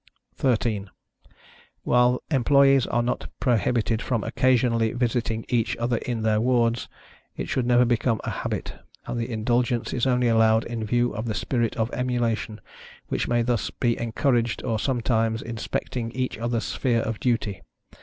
[0.37, 0.89] 13.
[1.83, 6.89] While employees are not prohibited from occasionally visiting each other in their wards,
[7.37, 8.73] it should never become a habit,
[9.05, 12.59] and the indulgence is only allowed in view of the spirit of emulation,
[13.09, 17.61] which may thus be encouraged by sometimes inspecting each otherâ€™s sphere of duty.